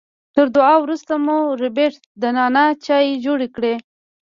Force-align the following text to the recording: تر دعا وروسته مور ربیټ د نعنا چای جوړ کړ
تر 0.35 0.45
دعا 0.55 0.75
وروسته 0.83 1.13
مور 1.25 1.49
ربیټ 1.65 1.93
د 2.21 2.23
نعنا 2.37 2.65
چای 2.85 3.05
جوړ 3.25 3.39
کړ 3.55 3.63